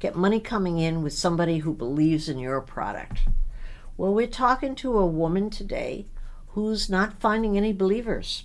[0.00, 3.18] Get money coming in with somebody who believes in your product?
[3.98, 6.06] Well, we're talking to a woman today
[6.48, 8.44] who's not finding any believers.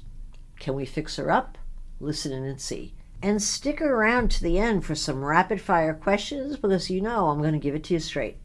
[0.59, 1.57] Can we fix her up?
[2.01, 2.93] Listen in and see.
[3.23, 7.39] And stick around to the end for some rapid fire questions because you know I'm
[7.39, 8.35] going to give it to you straight.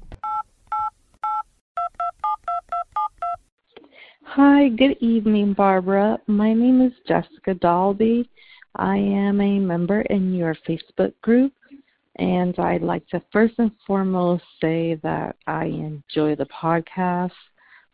[4.23, 6.20] Hi, good evening, Barbara.
[6.29, 8.30] My name is Jessica Dalby.
[8.77, 11.52] I am a member in your Facebook group,
[12.20, 17.30] and I'd like to first and foremost say that I enjoy the podcast,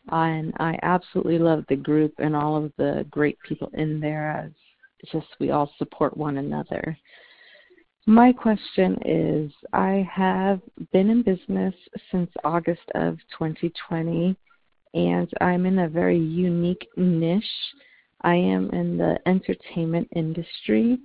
[0.08, 4.32] and I absolutely love the group and all of the great people in there.
[4.32, 4.50] As
[5.12, 6.98] just we all support one another.
[8.06, 10.60] My question is I have
[10.92, 11.74] been in business
[12.10, 14.36] since August of 2020
[14.94, 17.44] and I'm in a very unique niche.
[18.22, 20.98] I am in the entertainment industry,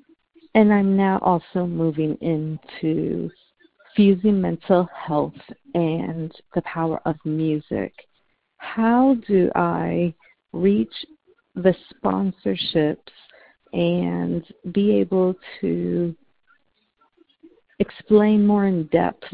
[0.55, 3.29] and I'm now also moving into
[3.95, 5.33] fusing mental health
[5.73, 7.93] and the power of music.
[8.57, 10.13] How do I
[10.53, 10.93] reach
[11.55, 12.97] the sponsorships
[13.73, 16.15] and be able to
[17.79, 19.25] explain more in depth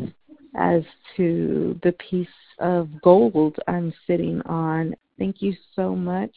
[0.56, 0.84] as
[1.16, 2.28] to the piece
[2.60, 4.96] of gold I'm sitting on.
[5.20, 6.32] Thank you so much.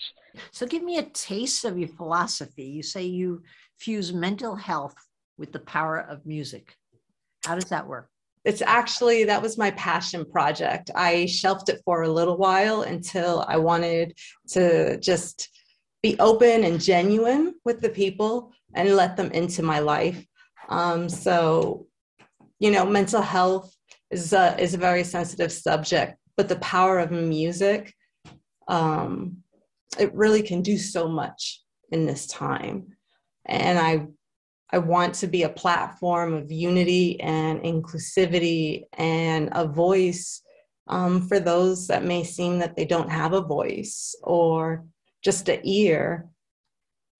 [0.51, 2.65] So, give me a taste of your philosophy.
[2.65, 3.43] You say you
[3.81, 4.95] fuse mental health
[5.39, 6.77] with the power of music.
[7.45, 8.09] How does that work?
[8.45, 10.91] It's actually, that was my passion project.
[10.95, 14.17] I shelved it for a little while until I wanted
[14.51, 15.49] to just
[16.03, 20.25] be open and genuine with the people and let them into my life.
[20.69, 21.87] Um, so,
[22.59, 23.75] you know, mental health
[24.11, 27.93] is a, is a very sensitive subject, but the power of music,
[28.69, 29.39] um,
[29.99, 32.97] it really can do so much in this time.
[33.47, 34.07] And I,
[34.71, 40.43] I want to be a platform of unity and inclusivity and a voice
[40.87, 44.85] um, for those that may seem that they don't have a voice or
[45.23, 46.29] just an ear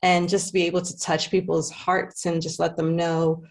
[0.03, 3.45] and just be able to touch people's hearts and just let them know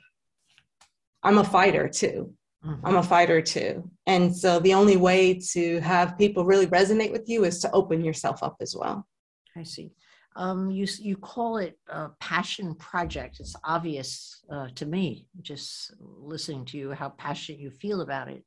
[1.23, 2.33] I'm a fighter too.
[2.65, 2.85] Mm-hmm.
[2.85, 3.89] I'm a fighter too.
[4.05, 8.03] And so the only way to have people really resonate with you is to open
[8.03, 9.07] yourself up as well.
[9.55, 9.91] I see.
[10.39, 13.41] Um, you you call it a passion project.
[13.41, 18.45] It's obvious uh, to me just listening to you how passionate you feel about it.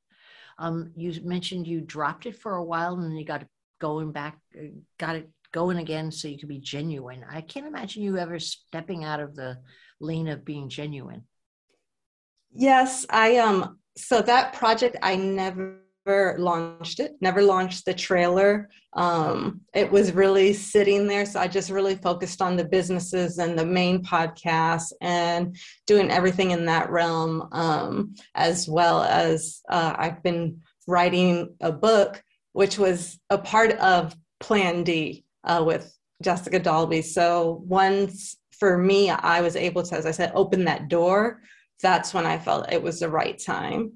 [0.59, 3.45] Um, you mentioned you dropped it for a while and then you got
[3.79, 7.27] going back, uh, got it going again so you could be genuine.
[7.31, 9.59] I can't imagine you ever stepping out of the
[10.01, 11.25] lane of being genuine.
[12.55, 15.82] Yes, I um so that project i never
[16.39, 21.71] launched it never launched the trailer um, it was really sitting there so i just
[21.71, 27.49] really focused on the businesses and the main podcast and doing everything in that realm
[27.53, 34.15] um, as well as uh, i've been writing a book which was a part of
[34.41, 40.07] plan d uh, with jessica dalby so once for me i was able to as
[40.07, 41.41] i said open that door
[41.83, 43.95] that's when I felt it was the right time.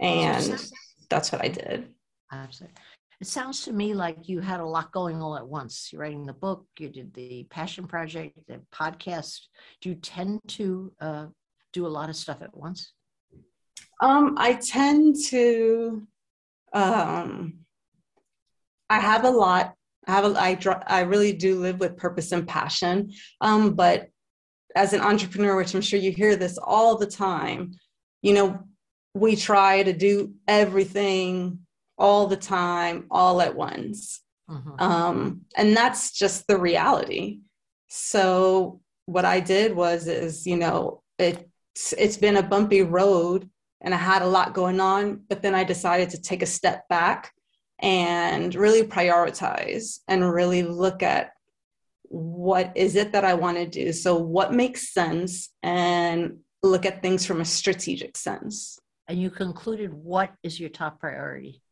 [0.00, 0.58] And
[1.08, 1.88] that's what I did.
[2.32, 2.76] Absolutely.
[3.20, 5.88] It sounds to me like you had a lot going all at once.
[5.90, 9.40] You're writing the book, you did the passion project, the podcast.
[9.80, 11.26] Do you tend to uh,
[11.72, 12.92] do a lot of stuff at once?
[14.02, 16.06] Um, I tend to.
[16.74, 17.60] Um,
[18.90, 19.74] I have a lot.
[20.06, 23.10] I have a, I, I really do live with purpose and passion.
[23.40, 24.08] Um, but
[24.76, 27.72] as an entrepreneur, which I'm sure you hear this all the time,
[28.22, 28.60] you know,
[29.16, 31.60] we try to do everything
[31.96, 34.20] all the time, all at once.
[34.50, 34.78] Mm-hmm.
[34.78, 37.40] Um, and that's just the reality.
[37.88, 43.48] So what I did was, is, you know, it's, it's been a bumpy road
[43.80, 46.86] and I had a lot going on, but then I decided to take a step
[46.88, 47.32] back
[47.78, 51.32] and really prioritize and really look at
[52.08, 53.92] what is it that I want to do?
[53.92, 58.78] So, what makes sense and look at things from a strategic sense.
[59.08, 61.62] And you concluded what is your top priority?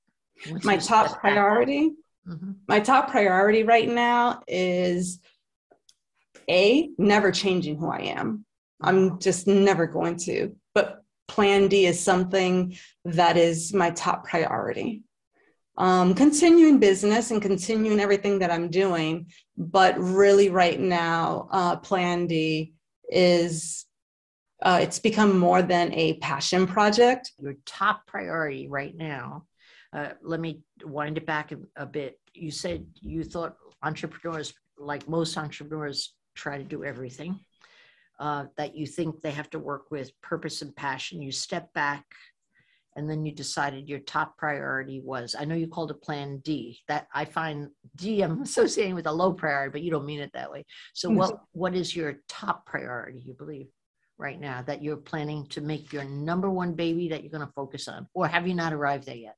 [0.48, 1.92] What's my top priority?
[2.28, 2.52] Mm-hmm.
[2.68, 5.20] My top priority right now is
[6.48, 8.44] A, never changing who I am.
[8.80, 10.56] I'm just never going to.
[10.74, 15.02] But Plan D is something that is my top priority.
[15.76, 19.26] Um, continuing business and continuing everything that I'm doing,
[19.56, 22.74] but really right now, uh, Plan D
[23.10, 23.86] is
[24.64, 27.32] uh, it's become more than a passion project.
[27.38, 29.44] Your top priority right now.
[29.92, 32.18] Uh, let me wind it back a, a bit.
[32.32, 37.38] You said you thought entrepreneurs, like most entrepreneurs, try to do everything
[38.18, 41.22] uh, that you think they have to work with purpose and passion.
[41.22, 42.04] You step back
[42.96, 46.78] and then you decided your top priority was i know you called it plan d
[46.88, 50.30] that i find d i'm associating with a low priority but you don't mean it
[50.32, 51.18] that way so mm-hmm.
[51.18, 53.66] what what is your top priority you believe
[54.18, 57.52] right now that you're planning to make your number one baby that you're going to
[57.52, 59.36] focus on or have you not arrived there yet?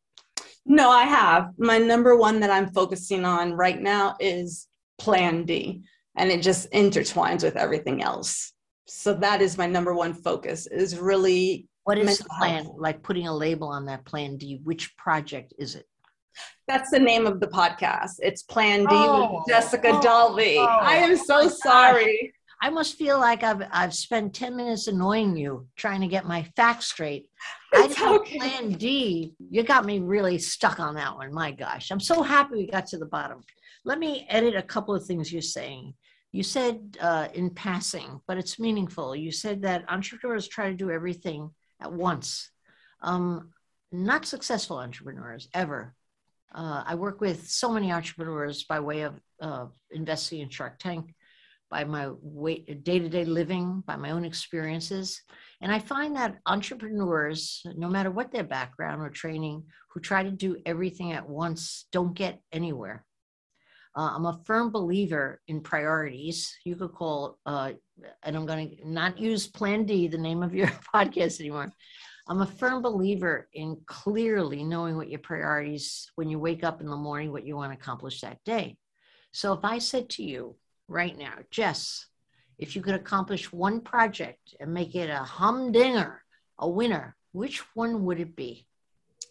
[0.64, 1.50] No i have.
[1.58, 4.69] My number one that i'm focusing on right now is
[4.99, 5.82] plan d
[6.17, 8.52] and it just intertwines with everything else.
[8.87, 12.76] So that is my number one focus is really what is the plan health.
[12.78, 14.61] like putting a label on that plan d?
[14.64, 15.87] Which project is it?
[16.69, 18.14] That's the name of the podcast.
[18.19, 22.32] It's plan d oh, with jessica oh, dalby oh, i am so oh sorry
[22.62, 26.43] I must feel like I've I've spent 10 minutes annoying you trying to get my
[26.56, 27.26] facts straight.
[27.73, 28.38] It's I okay.
[28.38, 29.35] plan D.
[29.50, 31.32] You got me really stuck on that one.
[31.32, 31.91] My gosh.
[31.91, 33.43] I'm so happy we got to the bottom.
[33.85, 35.94] Let me edit a couple of things you're saying.
[36.32, 39.14] You said uh, in passing, but it's meaningful.
[39.14, 41.50] You said that entrepreneurs try to do everything
[41.81, 42.50] at once.
[43.02, 43.50] Um,
[43.93, 45.94] not successful entrepreneurs ever.
[46.55, 51.14] Uh, I work with so many entrepreneurs by way of uh, investing in Shark Tank,
[51.70, 52.10] by my
[52.82, 55.22] day to day living, by my own experiences.
[55.60, 60.30] And I find that entrepreneurs, no matter what their background or training, who try to
[60.30, 63.04] do everything at once don't get anywhere.
[63.96, 66.54] Uh, I'm a firm believer in priorities.
[66.64, 67.72] You could call, uh,
[68.22, 71.72] and I'm going to not use Plan D, the name of your podcast anymore.
[72.28, 76.88] I'm a firm believer in clearly knowing what your priorities when you wake up in
[76.88, 78.76] the morning, what you want to accomplish that day.
[79.32, 80.56] So if I said to you
[80.88, 82.06] right now, Jess,
[82.59, 86.23] if you could accomplish one project and make it a humdinger,
[86.59, 88.67] a winner, which one would it be?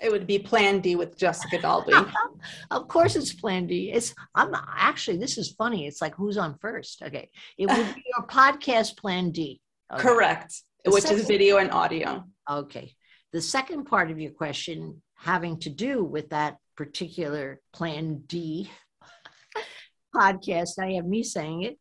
[0.02, 1.94] It would be Plan D with Jessica Dalby.
[2.72, 3.92] of course, it's Plan D.
[3.92, 5.88] It's I'm actually this is funny.
[5.88, 7.02] It's like who's on first?
[7.02, 9.62] Okay, it would be your podcast Plan D.
[9.92, 10.02] Okay.
[10.02, 10.54] Correct,
[10.84, 12.26] the which second, is video and audio.
[12.50, 12.94] Okay,
[13.32, 18.70] the second part of your question having to do with that particular Plan D
[20.16, 20.80] podcast.
[20.80, 21.80] I have me saying it.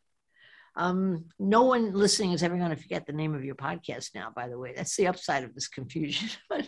[0.77, 4.33] Um, no one listening is ever going to forget the name of your podcast now,
[4.35, 4.73] by the way.
[4.75, 6.29] That's the upside of this confusion.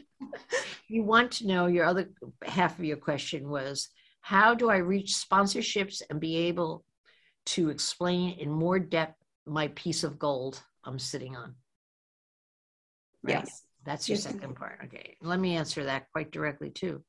[0.89, 2.11] you want to know your other
[2.45, 3.89] half of your question was
[4.21, 6.85] how do I reach sponsorships and be able
[7.47, 11.55] to explain in more depth my piece of gold I'm sitting on?
[13.23, 13.45] Right?
[13.45, 13.63] Yes.
[13.85, 14.25] That's your yes.
[14.25, 14.81] second part.
[14.85, 15.17] Okay.
[15.23, 17.03] Let me answer that quite directly, too.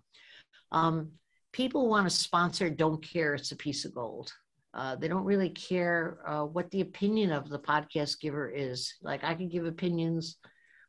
[0.71, 1.11] Um,
[1.51, 4.31] people want to sponsor, don't care it's a piece of gold.
[4.73, 8.93] Uh, they don't really care uh, what the opinion of the podcast giver is.
[9.01, 10.37] Like I can give opinions,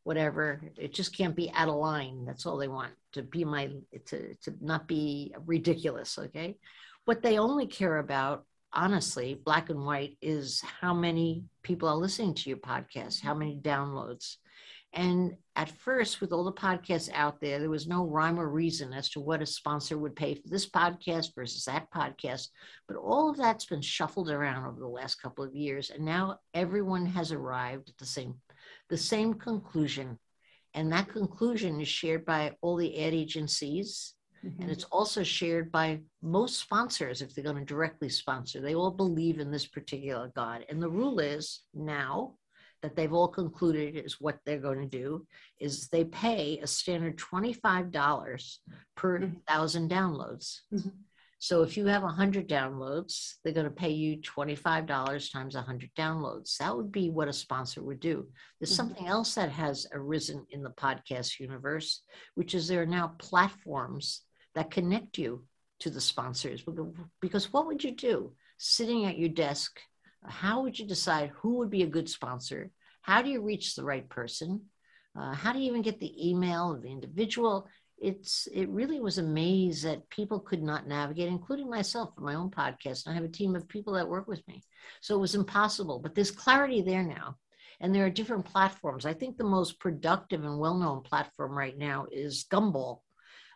[0.05, 0.61] whatever.
[0.77, 2.25] It just can't be out of line.
[2.27, 3.71] That's all they want to be my
[4.07, 6.19] to to not be ridiculous.
[6.19, 6.57] Okay,
[7.05, 12.35] what they only care about, honestly, black and white, is how many people are listening
[12.35, 14.37] to your podcast, how many downloads,
[14.95, 18.93] and at first, with all the podcasts out there, there was no rhyme or reason
[18.93, 22.49] as to what a sponsor would pay for this podcast versus that podcast.
[22.87, 25.91] But all of that's been shuffled around over the last couple of years.
[25.91, 28.37] And now everyone has arrived at the same,
[28.89, 30.19] the same conclusion.
[30.75, 34.15] And that conclusion is shared by all the ad agencies.
[34.45, 34.63] Mm-hmm.
[34.63, 38.61] And it's also shared by most sponsors if they're going to directly sponsor.
[38.61, 40.65] They all believe in this particular God.
[40.69, 42.37] And the rule is now
[42.83, 45.27] that they've all concluded is what they're going to do
[45.61, 48.57] is they pay a standard $25
[48.97, 49.35] per mm-hmm.
[49.49, 50.61] thousand downloads.
[50.73, 50.91] Mm-hmm.
[51.41, 56.57] So if you have 100 downloads, they're going to pay you $25 times 100 downloads.
[56.57, 58.27] That would be what a sponsor would do.
[58.59, 58.77] There's mm-hmm.
[58.77, 62.03] something else that has arisen in the podcast universe,
[62.35, 64.23] which is there are now platforms
[64.57, 65.45] that connect you
[65.81, 66.65] to the sponsors.
[67.21, 69.79] Because what would you do sitting at your desk
[70.27, 72.71] how would you decide who would be a good sponsor?
[73.03, 74.63] How do you reach the right person?
[75.19, 77.69] Uh, how do you even get the email of the individual?
[77.97, 82.35] It's it really was a maze that people could not navigate, including myself for my
[82.35, 83.07] own podcast.
[83.07, 84.63] And I have a team of people that work with me,
[85.01, 85.99] so it was impossible.
[85.99, 87.37] But there's clarity there now,
[87.81, 89.05] and there are different platforms.
[89.05, 93.01] I think the most productive and well-known platform right now is Gumball,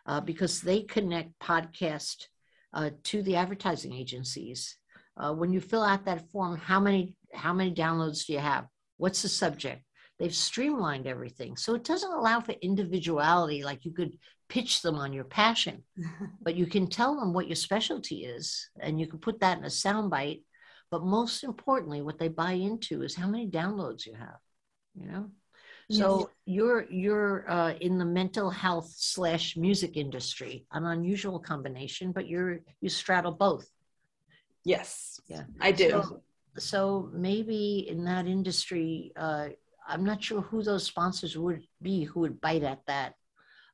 [0.05, 2.25] uh, because they connect podcast
[2.73, 4.77] uh, to the advertising agencies
[5.17, 8.67] uh, when you fill out that form, how many how many downloads do you have?
[8.97, 9.83] What's the subject?
[10.19, 11.57] they've streamlined everything.
[11.57, 14.17] So it doesn't allow for individuality, like you could
[14.47, 15.83] pitch them on your passion,
[16.41, 19.63] but you can tell them what your specialty is, and you can put that in
[19.65, 20.43] a soundbite.
[20.91, 24.37] But most importantly, what they buy into is how many downloads you have,
[24.95, 25.31] you know?
[25.91, 26.27] So yes.
[26.45, 32.59] you're you're uh, in the mental health slash music industry, an unusual combination, but you're
[32.79, 33.67] you straddle both.
[34.65, 35.89] Yes, yeah, I do.
[35.89, 36.21] So,
[36.57, 39.49] so maybe in that industry, uh,
[39.87, 43.15] I'm not sure who those sponsors would be who would bite at that,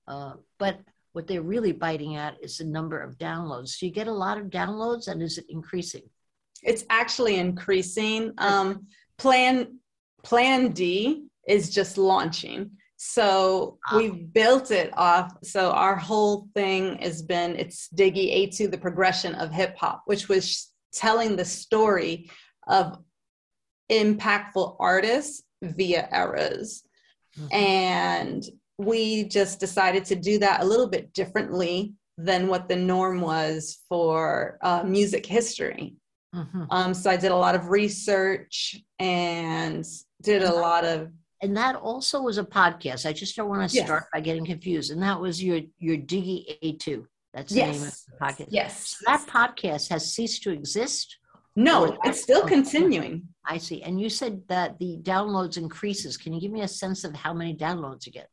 [0.07, 0.79] uh, but
[1.13, 3.79] what they're really biting at is the number of downloads.
[3.79, 6.03] Do you get a lot of downloads, and is it increasing?
[6.63, 8.33] It's actually increasing.
[8.37, 9.79] Um, plan
[10.23, 12.71] Plan D is just launching.
[12.97, 13.97] So ah.
[13.97, 15.31] we've built it off.
[15.43, 20.27] So our whole thing has been it's Diggy A2, the progression of hip hop, which
[20.27, 22.29] was telling the story
[22.67, 22.97] of
[23.91, 26.83] impactful artists via eras.
[27.37, 27.53] Mm-hmm.
[27.55, 28.43] And
[28.77, 33.79] we just decided to do that a little bit differently than what the norm was
[33.87, 35.95] for uh, music history.
[36.35, 36.63] Mm-hmm.
[36.69, 39.85] Um, so I did a lot of research and
[40.21, 41.09] did a lot of
[41.41, 43.05] and that also was a podcast.
[43.05, 43.85] I just don't want to yes.
[43.85, 44.91] start by getting confused.
[44.91, 47.05] And that was your your Diggy A2.
[47.33, 47.75] That's the yes.
[47.75, 48.47] name of the podcast.
[48.49, 48.97] Yes.
[48.97, 51.17] So that podcast has ceased to exist.
[51.55, 53.27] No, it's still continuing.
[53.45, 53.81] I see.
[53.83, 56.15] And you said that the downloads increases.
[56.17, 58.29] Can you give me a sense of how many downloads you get?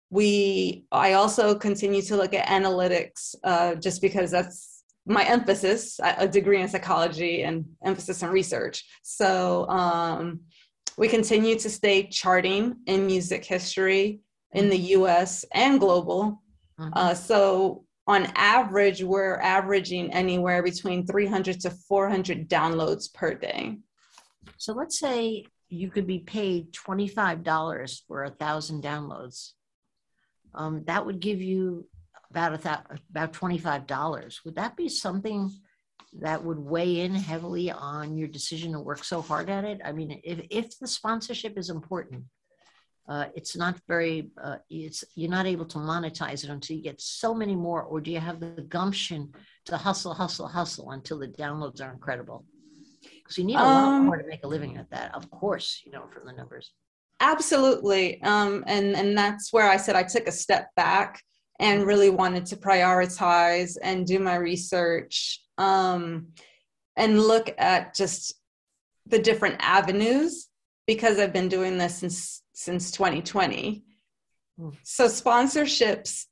[0.09, 4.72] we, I also continue to look at analytics uh, just because that's
[5.05, 8.85] my emphasis, a degree in psychology and emphasis in research.
[9.03, 10.41] So um,
[10.97, 14.21] we continue to stay charting in music history
[14.53, 16.43] in the US and global.
[16.79, 16.93] Mm-hmm.
[16.95, 23.79] Uh, so on average, we're averaging anywhere between 300 to 400 downloads per day.
[24.57, 29.53] So let's say you could be paid $25 for a thousand downloads.
[30.55, 31.87] Um, that would give you
[32.33, 34.45] about a th- about $25.
[34.45, 35.51] Would that be something
[36.21, 39.81] that would weigh in heavily on your decision to work so hard at it?
[39.85, 42.25] I mean, if, if the sponsorship is important,
[43.07, 47.01] uh, it's not very, uh, it's, you're not able to monetize it until you get
[47.01, 49.31] so many more, or do you have the gumption
[49.67, 52.47] to hustle, hustle, hustle until the downloads are incredible?
[53.19, 55.83] Because you need a lot um, more to make a living at that, of course,
[55.85, 56.73] you know, from the numbers.
[57.21, 58.23] Absolutely.
[58.23, 61.21] Um, and, and that's where I said I took a step back
[61.59, 66.29] and really wanted to prioritize and do my research um,
[66.97, 68.35] and look at just
[69.07, 70.49] the different avenues
[70.87, 73.83] because I've been doing this since since 2020.
[74.59, 74.71] Hmm.
[74.83, 76.27] So sponsorships,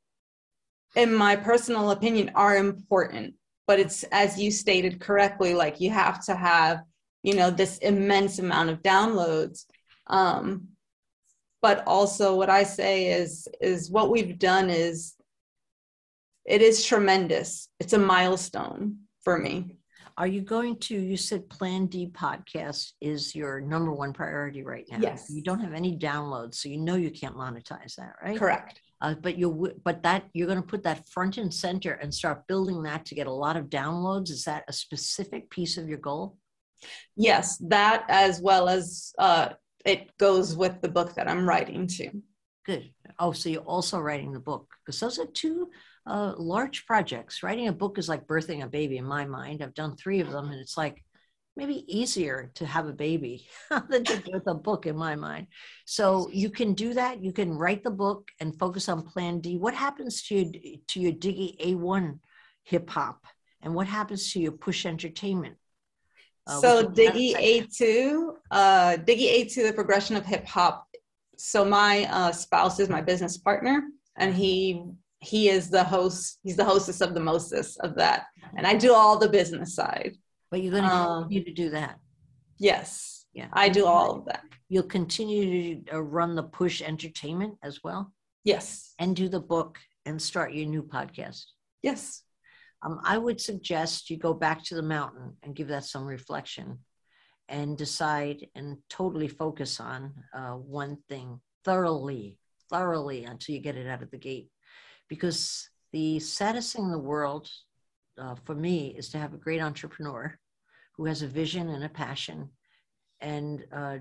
[0.94, 3.34] in my personal opinion, are important
[3.70, 6.82] but it's as you stated correctly like you have to have
[7.22, 9.64] you know this immense amount of downloads
[10.08, 10.66] um,
[11.62, 15.14] but also what i say is is what we've done is
[16.50, 17.68] it is tremendous.
[17.78, 19.76] It's a milestone for me.
[20.16, 24.84] Are you going to you said plan d podcast is your number one priority right
[24.90, 24.98] now.
[25.00, 25.30] Yes.
[25.30, 28.38] You don't have any downloads so you know you can't monetize that right?
[28.38, 28.80] Correct.
[29.00, 32.46] Uh, but you but that you're going to put that front and center and start
[32.48, 34.30] building that to get a lot of downloads.
[34.30, 36.36] Is that a specific piece of your goal?
[37.16, 39.50] Yes that as well as uh,
[39.84, 42.22] it goes with the book that i'm writing too
[42.66, 45.70] good oh so you're also writing the book because those are two
[46.06, 49.74] uh, large projects writing a book is like birthing a baby in my mind i've
[49.74, 51.02] done three of them and it's like
[51.56, 53.46] maybe easier to have a baby
[53.90, 55.46] than to do a book in my mind.
[55.84, 57.22] So you can do that.
[57.22, 59.58] You can write the book and focus on plan D.
[59.58, 60.52] What happens to your,
[60.88, 62.18] to your Diggy A1
[62.62, 63.24] hip hop?
[63.62, 65.56] And what happens to your push entertainment?
[66.50, 70.86] Uh, so Diggy A2, uh, Diggy A2, the progression of hip hop.
[71.36, 73.82] So my uh, spouse is my business partner
[74.16, 74.84] and he
[75.20, 78.26] he is the host, he's the hostess of the mostest of that.
[78.56, 80.16] And I do all the business side.
[80.50, 81.98] But you're going to um, continue to do that.
[82.58, 83.26] Yes.
[83.32, 83.48] Yeah.
[83.52, 84.42] I do all of that.
[84.68, 88.12] You'll continue to uh, run the push entertainment as well.
[88.44, 88.94] Yes.
[88.98, 91.44] And do the book and start your new podcast.
[91.82, 92.22] Yes.
[92.82, 96.78] Um, I would suggest you go back to the mountain and give that some reflection
[97.48, 102.38] and decide and totally focus on uh, one thing thoroughly,
[102.70, 104.48] thoroughly until you get it out of the gate.
[105.08, 107.50] Because the saddest thing in the world
[108.18, 110.38] uh, for me is to have a great entrepreneur
[110.96, 112.48] who has a vision and a passion
[113.20, 113.98] and uh,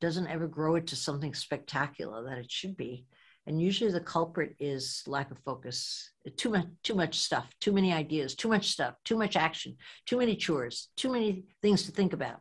[0.00, 3.06] doesn't ever grow it to something spectacular that it should be.
[3.46, 6.10] And usually the culprit is lack of focus.
[6.36, 10.18] Too much, too much stuff, too many ideas, too much stuff, too much action, too
[10.18, 12.40] many chores, too many things to think about.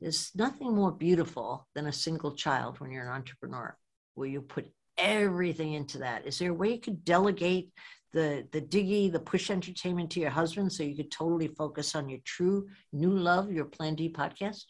[0.00, 3.74] There's nothing more beautiful than a single child when you're an entrepreneur,
[4.14, 6.26] where you put everything into that.
[6.26, 7.72] Is there a way you could delegate
[8.12, 12.08] the the diggy, the push entertainment to your husband so you could totally focus on
[12.08, 14.64] your true new love, your Plan D podcast?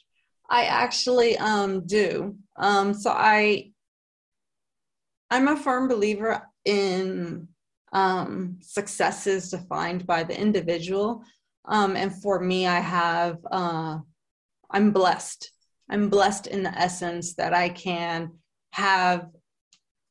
[0.49, 2.37] I actually um, do.
[2.57, 3.73] Um, so I
[5.31, 7.49] I'm a firm believer in
[7.93, 11.23] um, success is defined by the individual.
[11.65, 13.99] Um, and for me, I have uh,
[14.71, 15.51] I'm blessed.
[15.89, 18.33] I'm blessed in the essence that I can
[18.73, 19.29] have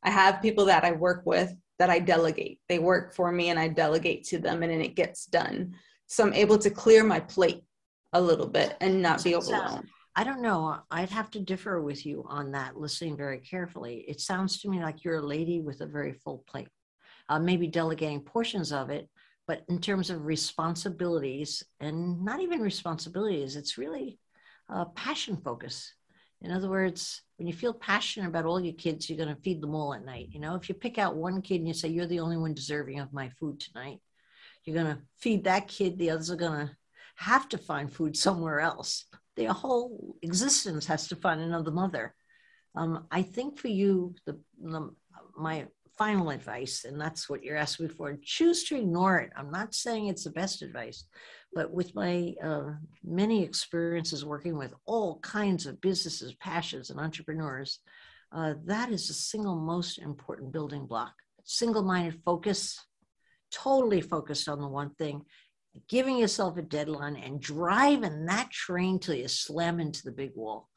[0.04, 2.60] I have people that I work with that I delegate.
[2.70, 5.76] They work for me and I delegate to them and then it gets done.
[6.08, 7.64] So I'm able to clear my plate
[8.12, 9.90] a little bit and not be overwhelmed.
[10.16, 10.80] I don't know.
[10.92, 14.06] I'd have to differ with you on that, listening very carefully.
[14.08, 16.68] It sounds to me like you're a lady with a very full plate,
[17.30, 19.10] uh, maybe delegating portions of it,
[19.48, 24.20] but in terms of responsibilities and not even responsibilities, it's really
[24.70, 25.94] a passion focus.
[26.42, 29.62] In other words, when you feel passionate about all your kids, you're going to feed
[29.62, 30.28] them all at night.
[30.32, 32.54] You know, if you pick out one kid and you say, You're the only one
[32.54, 34.00] deserving of my food tonight,
[34.64, 35.98] you're going to feed that kid.
[35.98, 36.76] The others are going to
[37.16, 39.06] have to find food somewhere else.
[39.36, 42.14] Their whole existence has to find another mother.
[42.76, 44.90] Um, I think for you, the, the
[45.38, 49.32] my final advice, and that's what you're asking me for, choose to ignore it.
[49.36, 51.06] I'm not saying it's the best advice,
[51.54, 52.72] but with my uh,
[53.04, 57.80] many experiences working with all kinds of businesses, passions, and entrepreneurs,
[58.32, 61.14] uh, that is the single most important building block.
[61.44, 62.80] Single minded focus,
[63.52, 65.22] totally focused on the one thing,
[65.88, 70.70] giving yourself a deadline and driving that train till you slam into the big wall.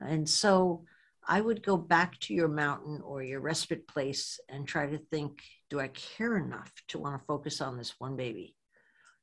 [0.00, 0.84] And so
[1.26, 5.42] I would go back to your mountain or your respite place and try to think
[5.70, 8.56] do I care enough to want to focus on this one baby?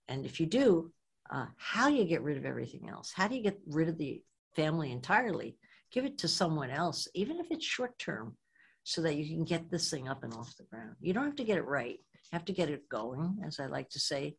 [0.08, 0.92] And if you do,
[1.32, 3.12] uh, how do you get rid of everything else?
[3.12, 4.22] How do you get rid of the
[4.56, 5.58] family entirely?
[5.92, 8.38] Give it to someone else, even if it's short term,
[8.84, 10.96] so that you can get this thing up and off the ground.
[11.02, 11.98] You don't have to get it right.
[12.14, 14.36] You have to get it going, as I like to say,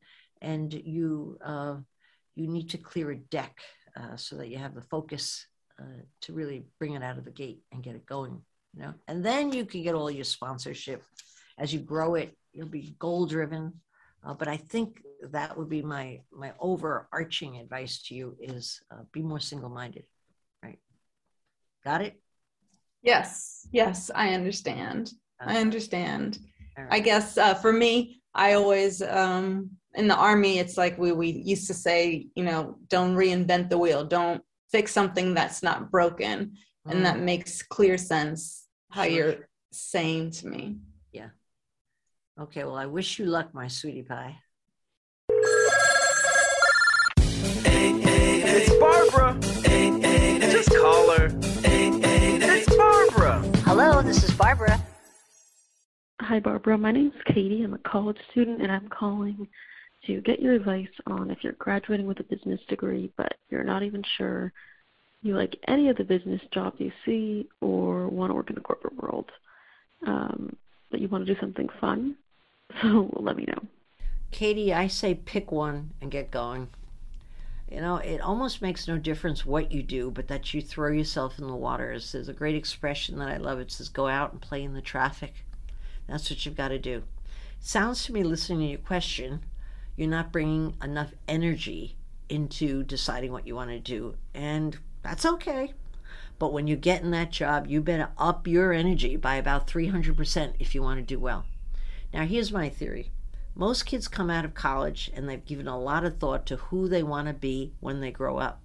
[0.50, 1.76] and you uh,
[2.35, 3.54] you need to clear a deck
[3.98, 5.46] uh, so that you have the focus
[5.80, 8.35] uh, to really bring it out of the gate and get it going.
[8.74, 11.02] You know, and then you can get all your sponsorship
[11.59, 12.37] as you grow it.
[12.52, 13.72] You'll be goal driven
[14.26, 19.02] uh, but I think that would be my my overarching advice to you is uh,
[19.12, 20.04] be more single minded.
[20.62, 20.78] Right?
[21.85, 22.20] Got it?
[23.02, 23.68] Yes.
[23.70, 25.12] Yes, I understand.
[25.40, 26.38] I understand.
[26.76, 26.88] Right.
[26.90, 31.30] I guess uh, for me, I always um, in the army, it's like we we
[31.30, 34.04] used to say, you know, don't reinvent the wheel.
[34.04, 36.52] Don't fix something that's not broken,
[36.87, 36.90] mm.
[36.90, 37.22] and that mm.
[37.22, 39.12] makes clear sense how sure.
[39.12, 40.78] you're saying to me.
[41.12, 41.28] Yeah
[42.38, 44.37] okay, well, I wish you luck, my sweetie pie.
[47.64, 49.38] Hey, hey, it's Barbara.
[49.64, 51.30] Hey, hey, Just call her.
[51.32, 53.42] It's Barbara.
[53.64, 54.80] Hello, this is Barbara.
[56.20, 56.76] Hi, Barbara.
[56.76, 57.62] My name's Katie.
[57.62, 59.48] I'm a college student, and I'm calling
[60.06, 63.82] to get your advice on if you're graduating with a business degree, but you're not
[63.82, 64.52] even sure
[65.22, 68.60] you like any of the business jobs you see or want to work in the
[68.60, 69.30] corporate world.
[70.06, 70.56] Um,
[70.90, 72.16] but you want to do something fun
[72.82, 73.62] So let me know.
[74.30, 76.68] Katie, I say pick one and get going.
[77.70, 81.38] You know, it almost makes no difference what you do, but that you throw yourself
[81.38, 81.98] in the water.
[81.98, 83.58] There's a great expression that I love.
[83.58, 85.44] It says, go out and play in the traffic.
[86.06, 87.02] That's what you've got to do.
[87.58, 89.42] sounds to me, listening to your question,
[89.96, 91.96] you're not bringing enough energy
[92.28, 94.16] into deciding what you want to do.
[94.35, 95.72] And that's okay.
[96.38, 100.54] But when you get in that job, you better up your energy by about 300%
[100.59, 101.44] if you want to do well.
[102.12, 103.11] Now, here's my theory
[103.54, 106.88] most kids come out of college and they've given a lot of thought to who
[106.88, 108.61] they want to be when they grow up.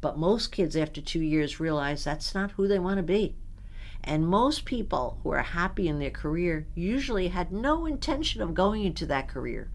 [0.00, 3.36] But most kids, after two years, realize that's not who they want to be.
[4.02, 8.84] And most people who are happy in their career usually had no intention of going
[8.84, 9.70] into that career.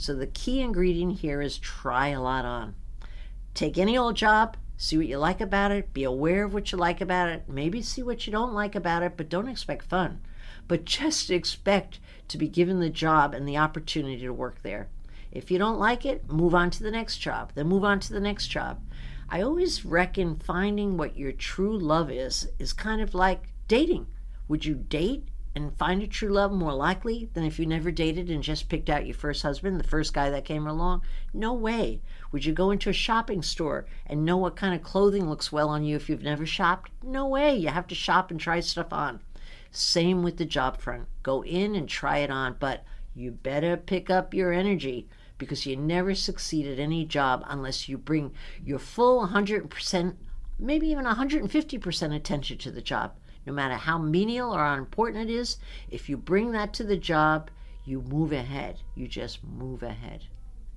[0.00, 2.74] So the key ingredient here is try a lot on.
[3.52, 6.78] Take any old job, see what you like about it, be aware of what you
[6.78, 10.22] like about it, maybe see what you don't like about it, but don't expect fun.
[10.66, 14.88] But just expect to be given the job and the opportunity to work there.
[15.30, 18.12] If you don't like it, move on to the next job, then move on to
[18.14, 18.80] the next job.
[19.28, 24.06] I always reckon finding what your true love is is kind of like dating.
[24.48, 28.30] Would you date and find a true love more likely than if you never dated
[28.30, 31.02] and just picked out your first husband, the first guy that came along?
[31.34, 32.00] No way.
[32.30, 35.68] Would you go into a shopping store and know what kind of clothing looks well
[35.68, 36.92] on you if you've never shopped?
[37.02, 37.56] No way.
[37.56, 39.20] You have to shop and try stuff on.
[39.72, 41.06] Same with the job front.
[41.22, 42.84] Go in and try it on, but
[43.14, 45.08] you better pick up your energy
[45.38, 48.32] because you never succeed at any job unless you bring
[48.64, 50.14] your full 100%,
[50.58, 53.14] maybe even 150% attention to the job.
[53.46, 55.56] No matter how menial or unimportant it is,
[55.90, 57.50] if you bring that to the job,
[57.84, 58.80] you move ahead.
[58.94, 60.24] You just move ahead.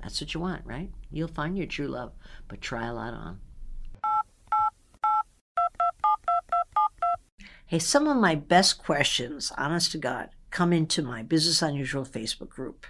[0.02, 0.92] That's what you want, right?
[1.12, 2.14] You'll find your true love,
[2.48, 3.40] but try a lot on.
[7.66, 12.50] Hey, some of my best questions, honest to God, come into my Business Unusual Facebook
[12.50, 12.86] group.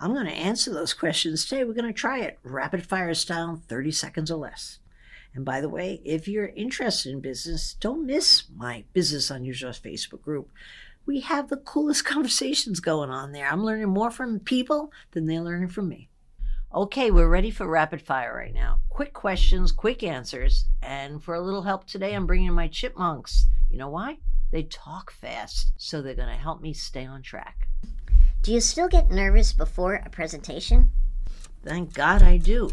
[0.00, 1.64] I'm going to answer those questions today.
[1.64, 4.78] We're going to try it rapid fire style, 30 seconds or less.
[5.34, 10.22] And by the way, if you're interested in business, don't miss my Business Unusual Facebook
[10.22, 10.50] group.
[11.06, 13.48] We have the coolest conversations going on there.
[13.48, 16.08] I'm learning more from people than they're learning from me.
[16.74, 18.80] Okay, we're ready for rapid fire right now.
[18.90, 20.66] Quick questions, quick answers.
[20.82, 23.46] And for a little help today, I'm bringing my chipmunks.
[23.70, 24.18] You know why?
[24.50, 27.68] They talk fast, so they're going to help me stay on track.
[28.42, 30.90] Do you still get nervous before a presentation?
[31.64, 32.70] Thank God I do.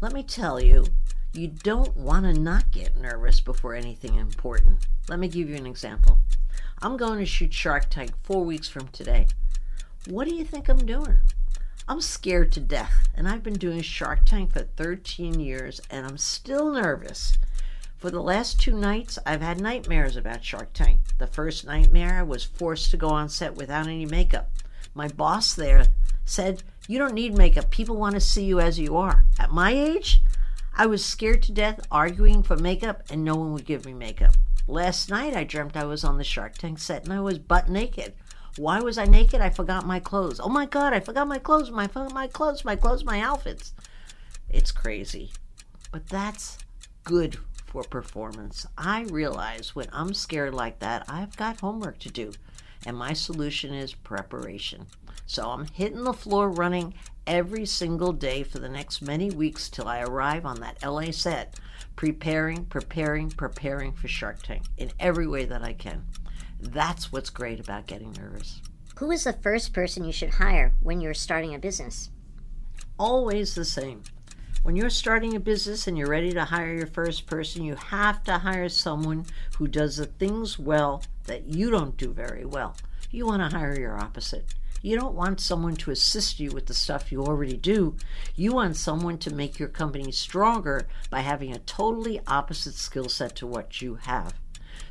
[0.00, 0.86] Let me tell you,
[1.34, 4.86] you don't want to not get nervous before anything important.
[5.08, 6.20] Let me give you an example.
[6.80, 9.26] I'm going to shoot Shark Tank four weeks from today.
[10.06, 11.16] What do you think I'm doing?
[11.88, 16.18] I'm scared to death, and I've been doing Shark Tank for 13 years, and I'm
[16.18, 17.36] still nervous.
[17.96, 21.00] For the last two nights, I've had nightmares about Shark Tank.
[21.18, 24.50] The first nightmare, I was forced to go on set without any makeup.
[24.94, 25.86] My boss there
[26.24, 27.70] said, You don't need makeup.
[27.70, 29.24] People want to see you as you are.
[29.38, 30.22] At my age,
[30.76, 34.34] I was scared to death arguing for makeup, and no one would give me makeup.
[34.66, 37.68] Last night, I dreamt I was on the Shark Tank set and I was butt
[37.68, 38.14] naked.
[38.56, 39.40] Why was I naked?
[39.40, 40.40] I forgot my clothes.
[40.40, 43.74] Oh my God, I forgot my clothes, my, my clothes, my clothes, my outfits.
[44.48, 45.32] It's crazy.
[45.92, 46.58] But that's
[47.04, 48.66] good for performance.
[48.78, 52.32] I realize when I'm scared like that, I've got homework to do.
[52.86, 54.86] And my solution is preparation.
[55.26, 56.94] So I'm hitting the floor running
[57.26, 61.58] every single day for the next many weeks till I arrive on that LA set,
[61.96, 66.04] preparing, preparing, preparing for Shark Tank in every way that I can.
[66.60, 68.60] That's what's great about getting nervous.
[68.96, 72.10] Who is the first person you should hire when you're starting a business?
[72.98, 74.02] Always the same.
[74.62, 78.24] When you're starting a business and you're ready to hire your first person, you have
[78.24, 79.26] to hire someone
[79.58, 82.76] who does the things well that you don't do very well.
[83.10, 84.54] You want to hire your opposite.
[84.84, 87.96] You don't want someone to assist you with the stuff you already do.
[88.36, 93.34] You want someone to make your company stronger by having a totally opposite skill set
[93.36, 94.34] to what you have.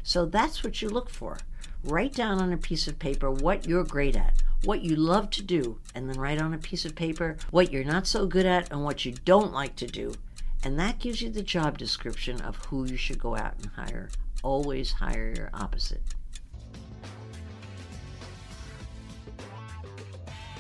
[0.02, 1.38] So that's what you look for.
[1.84, 5.44] Write down on a piece of paper what you're great at, what you love to
[5.44, 8.72] do, and then write on a piece of paper what you're not so good at
[8.72, 10.16] and what you don't like to do.
[10.64, 14.10] And that gives you the job description of who you should go out and hire.
[14.42, 16.02] Always hire your opposite.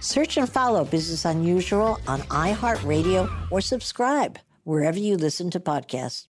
[0.00, 6.26] Search and follow Business Unusual on iHeartRadio or subscribe wherever you listen to podcasts.